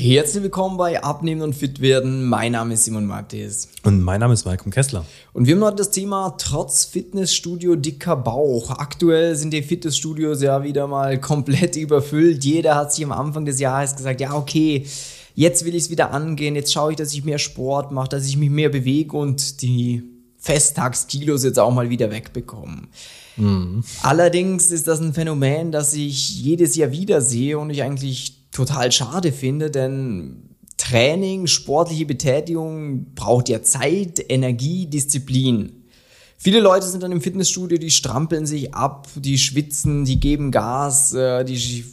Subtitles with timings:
[0.00, 2.24] Herzlich willkommen bei Abnehmen und Fit werden.
[2.26, 3.68] Mein Name ist Simon Martis.
[3.82, 5.04] Und mein Name ist Malcolm Kessler.
[5.32, 8.70] Und wir haben heute das Thema trotz Fitnessstudio dicker Bauch.
[8.70, 12.44] Aktuell sind die Fitnessstudios ja wieder mal komplett überfüllt.
[12.44, 14.86] Jeder hat sich am Anfang des Jahres gesagt, ja okay,
[15.34, 18.24] jetzt will ich es wieder angehen, jetzt schaue ich, dass ich mehr Sport mache, dass
[18.28, 20.04] ich mich mehr bewege und die
[20.36, 22.82] Festtagskilos jetzt auch mal wieder wegbekomme.
[23.36, 23.82] Mhm.
[24.02, 28.90] Allerdings ist das ein Phänomen, das ich jedes Jahr wieder sehe und ich eigentlich total
[28.90, 35.84] schade finde, denn Training, sportliche Betätigung braucht ja Zeit, Energie, Disziplin.
[36.36, 41.12] Viele Leute sind dann im Fitnessstudio, die strampeln sich ab, die schwitzen, die geben Gas,
[41.14, 41.84] äh, die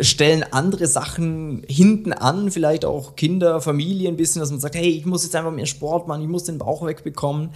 [0.00, 4.90] stellen andere Sachen hinten an, vielleicht auch Kinder, Familie ein bisschen, dass man sagt, hey,
[4.90, 7.50] ich muss jetzt einfach mehr Sport machen, ich muss den Bauch wegbekommen.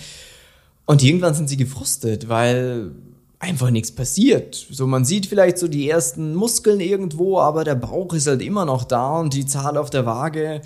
[0.87, 2.93] Und irgendwann sind sie gefrustet, weil
[3.41, 4.55] einfach nichts passiert.
[4.71, 8.65] So, man sieht vielleicht so die ersten Muskeln irgendwo, aber der Bauch ist halt immer
[8.65, 10.61] noch da und die Zahl auf der Waage,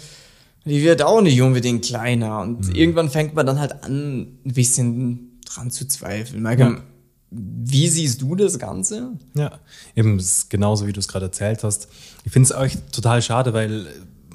[0.64, 2.40] die wird auch nicht unbedingt kleiner.
[2.40, 2.74] Und mhm.
[2.74, 6.42] irgendwann fängt man dann halt an, ein bisschen dran zu zweifeln.
[6.42, 6.82] Michael, ja.
[7.34, 9.12] Wie siehst du das Ganze?
[9.34, 9.58] Ja,
[9.96, 11.88] eben genauso wie du es gerade erzählt hast.
[12.24, 13.86] Ich finde es euch total schade, weil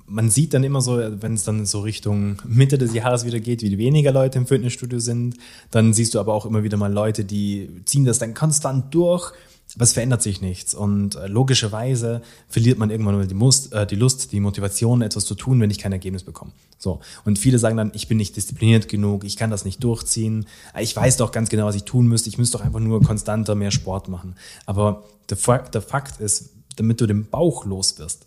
[0.07, 3.61] man sieht dann immer so, wenn es dann so Richtung Mitte des Jahres wieder geht,
[3.61, 5.35] wie weniger Leute im Fitnessstudio sind.
[5.69, 9.33] Dann siehst du aber auch immer wieder mal Leute, die ziehen das dann konstant durch.
[9.75, 10.73] Aber es verändert sich nichts.
[10.73, 15.25] Und äh, logischerweise verliert man irgendwann mal die, Must, äh, die Lust, die Motivation, etwas
[15.25, 16.51] zu tun, wenn ich kein Ergebnis bekomme.
[16.77, 17.01] So.
[17.25, 20.47] Und viele sagen dann, ich bin nicht diszipliniert genug, ich kann das nicht durchziehen.
[20.79, 22.29] Ich weiß doch ganz genau, was ich tun müsste.
[22.29, 24.35] Ich müsste doch einfach nur konstanter mehr Sport machen.
[24.65, 25.37] Aber der,
[25.73, 28.25] der Fakt ist, damit du den Bauch los wirst,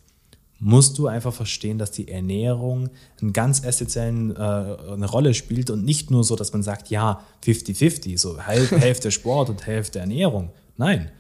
[0.60, 5.84] musst du einfach verstehen, dass die Ernährung einen ganz essentiellen äh, eine Rolle spielt und
[5.84, 10.50] nicht nur so, dass man sagt, ja, 50-50, so Hälfte Sport und Hälfte Ernährung.
[10.76, 11.10] Nein,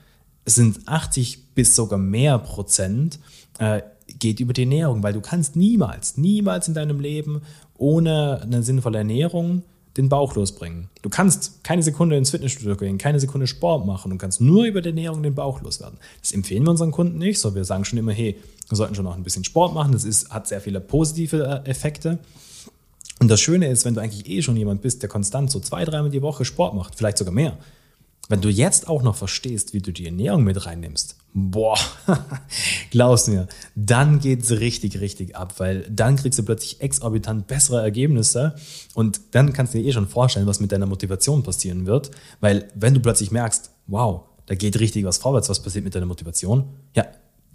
[0.44, 3.18] es sind 80 bis sogar mehr Prozent
[3.58, 3.80] äh,
[4.18, 7.42] geht über die Ernährung, weil du kannst niemals, niemals in deinem Leben
[7.78, 9.62] ohne eine sinnvolle Ernährung
[9.96, 10.88] den Bauch losbringen.
[11.02, 14.80] Du kannst keine Sekunde ins Fitnessstudio gehen, keine Sekunde Sport machen und kannst nur über
[14.80, 15.98] die Ernährung den Bauch loswerden.
[16.20, 19.04] Das empfehlen wir unseren Kunden nicht, so wir sagen schon immer, hey, wir sollten schon
[19.04, 22.18] noch ein bisschen Sport machen, das ist, hat sehr viele positive äh, Effekte.
[23.18, 25.84] Und das Schöne ist, wenn du eigentlich eh schon jemand bist, der konstant so zwei,
[25.84, 27.58] dreimal die Woche Sport macht, vielleicht sogar mehr,
[28.30, 31.76] wenn du jetzt auch noch verstehst, wie du die Ernährung mit reinnimmst, boah,
[32.92, 38.54] glaubst mir, dann geht's richtig, richtig ab, weil dann kriegst du plötzlich exorbitant bessere Ergebnisse
[38.94, 42.68] und dann kannst du dir eh schon vorstellen, was mit deiner Motivation passieren wird, weil
[42.76, 46.66] wenn du plötzlich merkst, wow, da geht richtig was vorwärts, was passiert mit deiner Motivation?
[46.94, 47.06] Ja,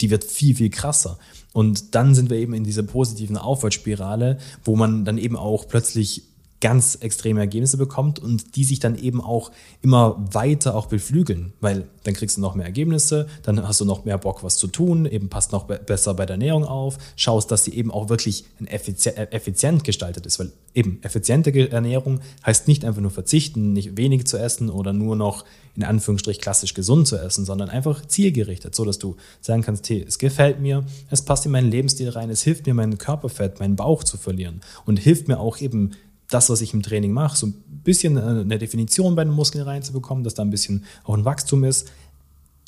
[0.02, 1.19] die wird viel, viel krasser.
[1.53, 6.24] Und dann sind wir eben in dieser positiven Aufwärtsspirale, wo man dann eben auch plötzlich
[6.61, 9.51] ganz extreme Ergebnisse bekommt und die sich dann eben auch
[9.81, 14.05] immer weiter auch beflügeln, weil dann kriegst du noch mehr Ergebnisse, dann hast du noch
[14.05, 17.66] mehr Bock, was zu tun, eben passt noch besser bei der Ernährung auf, schaust, dass
[17.66, 22.85] sie eben auch wirklich effizient, äh, effizient gestaltet ist, weil eben effiziente Ernährung heißt nicht
[22.85, 25.45] einfach nur verzichten, nicht wenig zu essen oder nur noch
[25.75, 30.05] in Anführungsstrich klassisch gesund zu essen, sondern einfach zielgerichtet, so dass du sagen kannst, hey,
[30.07, 33.75] es gefällt mir, es passt in meinen Lebensstil rein, es hilft mir, mein Körperfett, meinen
[33.75, 35.91] Bauch zu verlieren und hilft mir auch eben
[36.30, 37.53] das, was ich im Training mache, so ein
[37.84, 41.91] bisschen eine Definition bei den Muskeln reinzubekommen, dass da ein bisschen auch ein Wachstum ist.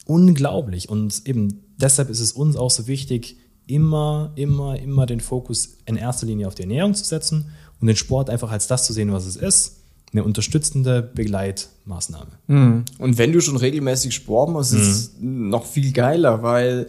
[0.06, 0.90] Unglaublich.
[0.90, 5.98] Und eben deshalb ist es uns auch so wichtig, immer, immer, immer den Fokus in
[5.98, 7.52] erster Linie auf die Ernährung zu setzen
[7.82, 9.76] und den Sport einfach als das zu sehen, was es ist.
[10.14, 12.32] Eine unterstützende Begleitmaßnahme.
[12.48, 12.86] Mhm.
[12.98, 15.50] Und wenn du schon regelmäßig Sport machst, ist es mhm.
[15.50, 16.88] noch viel geiler, weil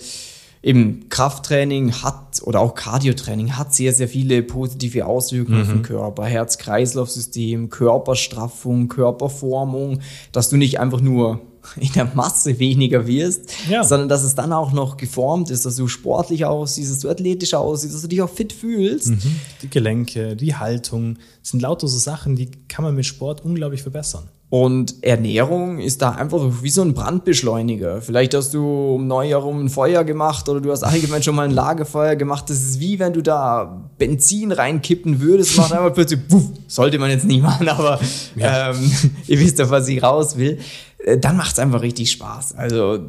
[0.63, 5.63] eben Krafttraining hat oder auch Cardiotraining hat sehr, sehr viele positive Auswirkungen mhm.
[5.63, 5.83] auf den mhm.
[5.83, 6.25] Körper.
[6.25, 10.01] Herz-Kreislauf-System, Körperstraffung, Körperformung,
[10.33, 11.41] dass du nicht einfach nur
[11.77, 13.85] in der Masse weniger wirst, ja.
[13.85, 17.55] sondern dass es dann auch noch geformt ist, dass du sportlich aussiehst, dass du athletisch
[17.55, 19.09] aussiehst, dass du dich auch fit fühlst.
[19.09, 19.41] Mhm.
[19.63, 24.29] Die Gelenke, die Haltung, sind lauter so Sachen, die kann man mit Sport unglaublich verbessern.
[24.51, 28.01] Und Ernährung ist da einfach wie so ein Brandbeschleuniger.
[28.01, 31.43] Vielleicht hast du um Neujahr rum ein Feuer gemacht oder du hast allgemein schon mal
[31.43, 32.49] ein Lagerfeuer gemacht.
[32.49, 37.11] Das ist wie wenn du da Benzin reinkippen würdest, macht einfach plötzlich, puff, sollte man
[37.11, 38.01] jetzt nicht machen, aber
[38.37, 38.71] ja.
[38.71, 38.91] ähm,
[39.27, 40.59] ihr wisst doch, was ich raus will.
[41.05, 42.55] Äh, dann macht es einfach richtig Spaß.
[42.57, 43.01] Also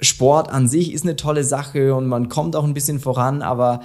[0.00, 3.80] Sport an sich ist eine tolle Sache und man kommt auch ein bisschen voran, aber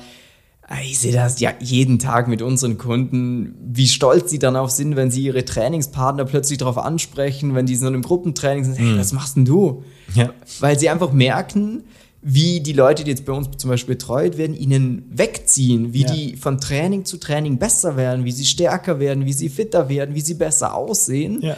[0.83, 4.97] ich sehe das ja jeden Tag mit unseren Kunden, wie stolz sie dann auch sind,
[4.97, 8.93] wenn sie ihre Trainingspartner plötzlich darauf ansprechen, wenn die so in einem Gruppentraining sind, hey,
[8.93, 8.99] mhm.
[8.99, 9.83] was machst denn du?
[10.13, 10.33] Ja.
[10.59, 11.83] Weil sie einfach merken,
[12.21, 16.11] wie die Leute, die jetzt bei uns zum Beispiel betreut werden, ihnen wegziehen, wie ja.
[16.11, 20.15] die von Training zu Training besser werden, wie sie stärker werden, wie sie fitter werden,
[20.15, 21.41] wie sie besser aussehen.
[21.41, 21.55] Ja.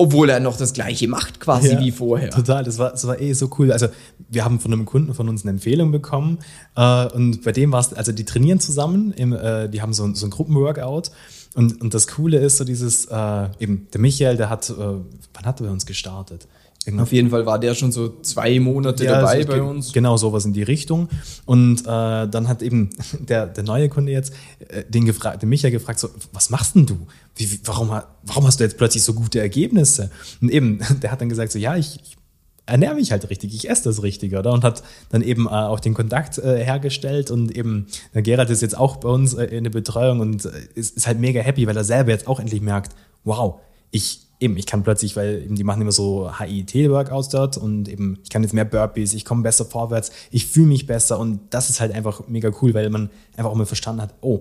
[0.00, 2.30] Obwohl er noch das gleiche macht quasi Ja, wie vorher.
[2.30, 3.70] Total, das war, das war eh so cool.
[3.70, 3.88] Also
[4.28, 6.38] wir haben von einem Kunden von uns eine Empfehlung bekommen
[6.76, 10.04] äh, und bei dem war es, also die trainieren zusammen, im, äh, die haben so,
[10.04, 11.10] ein- so ein Gruppenworkout
[11.54, 15.44] und, und das Coole ist so dieses, äh, eben der Michael, der hat, äh, wann
[15.44, 16.46] hat er bei uns gestartet?
[16.86, 19.92] Irgendwann Auf jeden Fall war der schon so zwei Monate Ja, dabei bei uns.
[19.92, 21.10] Genau, sowas in die Richtung.
[21.44, 22.88] Und äh, dann hat eben
[23.20, 24.32] der, der neue Kunde jetzt
[24.68, 26.96] äh, den, gefragt, den Micha gefragt, so, was machst denn du?
[27.36, 27.90] Wie, wie, warum,
[28.22, 30.10] warum hast du jetzt plötzlich so gute Ergebnisse?
[30.40, 32.16] Und eben, der hat dann gesagt, so, ja, ich, ich
[32.64, 34.52] ernähre mich halt richtig, ich esse das richtig, oder?
[34.52, 38.62] Und hat dann eben äh, auch den Kontakt äh, hergestellt und eben, der Gerald ist
[38.62, 41.66] jetzt auch bei uns äh, in der Betreuung und äh, ist, ist halt mega happy,
[41.66, 42.94] weil er selber jetzt auch endlich merkt,
[43.24, 43.60] wow,
[43.90, 48.18] ich eben, ich kann plötzlich, weil eben die machen immer so HIIT-Workouts dort und eben,
[48.24, 51.70] ich kann jetzt mehr Burpees, ich komme besser vorwärts, ich fühle mich besser und das
[51.70, 54.40] ist halt einfach mega cool, weil man einfach auch mal verstanden hat, oh,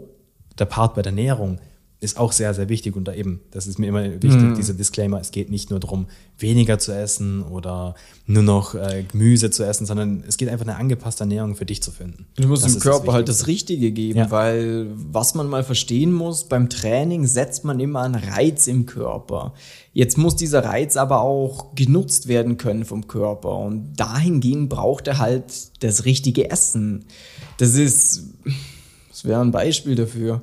[0.57, 1.59] der Part bei der Ernährung
[2.01, 5.19] ist auch sehr, sehr wichtig und da eben, das ist mir immer wichtig, dieser Disclaimer,
[5.19, 6.07] es geht nicht nur darum,
[6.37, 7.93] weniger zu essen oder
[8.25, 11.83] nur noch äh, Gemüse zu essen, sondern es geht einfach eine angepasste Ernährung für dich
[11.83, 12.25] zu finden.
[12.37, 14.31] Du musst Das dem Körper halt das Richtige geben, Ja.
[14.31, 19.53] weil was man mal verstehen muss, beim Training setzt man immer einen Reiz im Körper.
[19.91, 25.17] Jetzt muss dieser Reiz aber auch genutzt werden können vom Körper und dahingehend braucht er
[25.17, 27.03] halt das richtige Essen.
[27.57, 28.23] Das ist,
[29.09, 30.41] das wäre ein Beispiel dafür.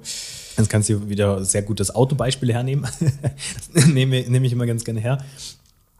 [0.57, 2.87] Jetzt kannst du wieder sehr gut das Autobeispiel hernehmen.
[3.93, 5.19] Nehme, nehme ich immer ganz gerne her.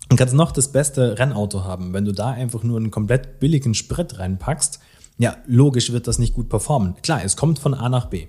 [0.09, 1.93] Und kannst noch das beste Rennauto haben.
[1.93, 4.79] Wenn du da einfach nur einen komplett billigen Sprit reinpackst,
[5.19, 6.95] ja, logisch wird das nicht gut performen.
[7.03, 8.29] Klar, es kommt von A nach B.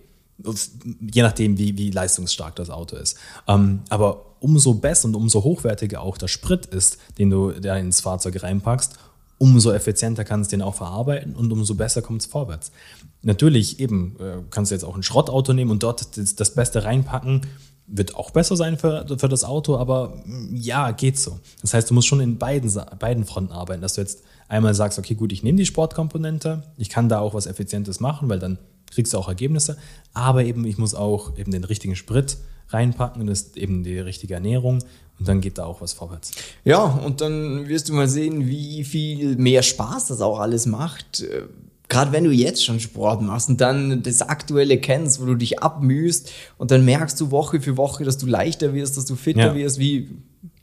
[1.12, 3.18] Je nachdem, wie, wie leistungsstark das Auto ist.
[3.48, 8.02] Ähm, aber umso besser und umso hochwertiger auch der Sprit ist, den du da ins
[8.02, 8.98] Fahrzeug reinpackst,
[9.38, 12.72] umso effizienter kannst du den auch verarbeiten und umso besser kommt es vorwärts.
[13.22, 16.84] Natürlich eben äh, kannst du jetzt auch ein Schrottauto nehmen und dort das, das Beste
[16.84, 17.42] reinpacken,
[17.88, 21.40] wird auch besser sein für, für das Auto, aber mm, ja, geht so.
[21.62, 25.00] Das heißt, du musst schon in beiden, beiden Fronten arbeiten, dass du jetzt einmal sagst,
[25.00, 28.60] okay, gut, ich nehme die Sportkomponente, ich kann da auch was Effizientes machen, weil dann
[28.92, 29.78] kriegst du auch Ergebnisse,
[30.14, 32.38] aber eben ich muss auch eben den richtigen Sprit
[32.70, 34.80] reinpacken das ist eben die richtige Ernährung
[35.20, 36.32] und dann geht da auch was vorwärts.
[36.64, 41.22] Ja, und dann wirst du mal sehen, wie viel mehr Spaß das auch alles macht.
[41.22, 41.44] Äh,
[41.90, 45.60] Gerade wenn du jetzt schon Sport machst und dann das Aktuelle kennst, wo du dich
[45.64, 49.48] abmühst und dann merkst du Woche für Woche, dass du leichter wirst, dass du fitter
[49.48, 49.56] Ja.
[49.56, 50.10] wirst, wie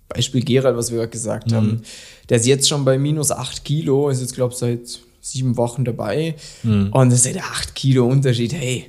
[0.07, 1.81] Beispiel Gerald, was wir gerade gesagt haben.
[2.29, 5.87] Der ist jetzt schon bei minus 8 Kilo, ist jetzt, glaube ich, seit sieben Wochen
[5.87, 6.35] dabei.
[6.63, 8.53] Und das ist der 8 Kilo Unterschied.
[8.53, 8.85] Hey,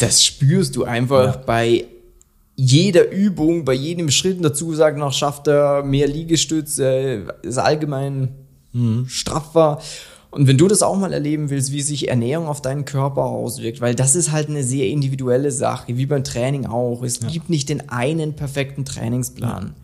[0.00, 1.42] das spürst du einfach Ja.
[1.46, 1.84] bei
[2.56, 4.38] jeder Übung, bei jedem Schritt.
[4.38, 8.28] Und dazu sagt noch, schafft er mehr Liegestütze, ist allgemein
[9.06, 9.78] straffer.
[10.30, 13.80] Und wenn du das auch mal erleben willst, wie sich Ernährung auf deinen Körper auswirkt,
[13.80, 17.02] weil das ist halt eine sehr individuelle Sache, wie beim Training auch.
[17.02, 19.74] Es gibt nicht den einen perfekten Trainingsplan.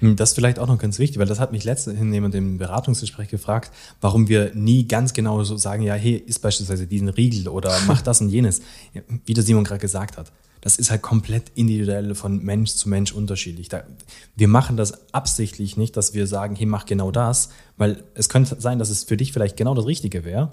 [0.00, 2.58] Hm, Das ist vielleicht auch noch ganz wichtig, weil das hat mich letztens jemand im
[2.58, 3.70] Beratungsgespräch gefragt,
[4.02, 8.02] warum wir nie ganz genau so sagen, ja, hey, isst beispielsweise diesen Riegel oder mach
[8.02, 8.60] das und jenes.
[8.92, 10.30] Ja, Wie der Simon gerade gesagt hat.
[10.62, 13.68] Das ist halt komplett individuell von Mensch zu Mensch unterschiedlich.
[13.68, 13.82] Da,
[14.36, 18.56] wir machen das absichtlich nicht, dass wir sagen, hey, mach genau das, weil es könnte
[18.58, 20.52] sein, dass es für dich vielleicht genau das Richtige wäre,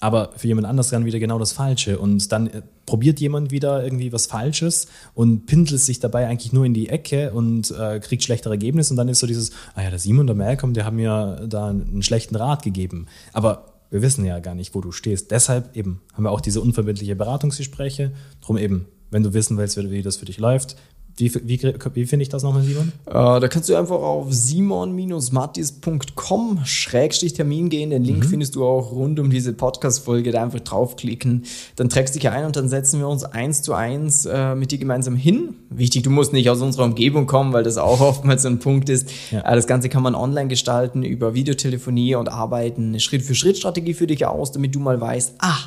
[0.00, 1.98] aber für jemand anders dann wieder genau das Falsche.
[1.98, 6.64] Und dann äh, probiert jemand wieder irgendwie was Falsches und pindelt sich dabei eigentlich nur
[6.64, 8.92] in die Ecke und äh, kriegt schlechtere Ergebnisse.
[8.92, 11.46] Und dann ist so dieses, ah ja, der Simon und der Malcolm, der haben mir
[11.48, 13.06] da einen schlechten Rat gegeben.
[13.32, 15.30] Aber wir wissen ja gar nicht, wo du stehst.
[15.30, 18.12] Deshalb eben haben wir auch diese unverbindliche Beratungsgespräche.
[18.40, 20.76] Drum eben, wenn du wissen willst, wie das für dich läuft,
[21.18, 21.60] wie, wie,
[21.94, 22.92] wie finde ich das nochmal, Simon?
[23.06, 27.90] Äh, da kannst du einfach auf simon-mattis.com Schrägstrich Termin gehen.
[27.90, 30.30] Den Link findest du auch rund um diese Podcast-Folge.
[30.30, 31.42] Da einfach draufklicken.
[31.74, 34.78] Dann trägst dich ein und dann setzen wir uns eins zu eins äh, mit dir
[34.78, 35.56] gemeinsam hin.
[35.70, 38.88] Wichtig, du musst nicht aus unserer Umgebung kommen, weil das auch oftmals so ein Punkt
[38.88, 39.10] ist.
[39.32, 39.40] Ja.
[39.40, 44.24] Äh, das Ganze kann man online gestalten über Videotelefonie und arbeiten eine Schritt-für-Schritt-Strategie für dich
[44.24, 45.58] aus, damit du mal weißt, ah,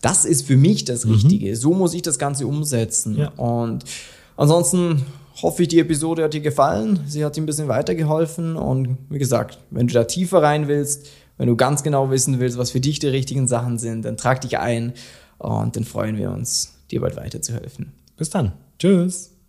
[0.00, 1.54] das ist für mich das Richtige.
[1.56, 3.16] So muss ich das Ganze umsetzen.
[3.16, 3.28] Ja.
[3.36, 3.84] Und
[4.36, 5.04] ansonsten
[5.42, 7.00] hoffe ich, die Episode hat dir gefallen.
[7.06, 8.56] Sie hat dir ein bisschen weitergeholfen.
[8.56, 12.58] Und wie gesagt, wenn du da tiefer rein willst, wenn du ganz genau wissen willst,
[12.58, 14.92] was für dich die richtigen Sachen sind, dann trag dich ein
[15.38, 17.92] und dann freuen wir uns, dir bald weiterzuhelfen.
[18.16, 18.52] Bis dann.
[18.78, 19.39] Tschüss.